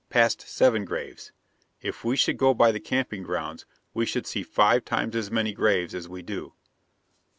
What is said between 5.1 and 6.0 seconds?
as many graves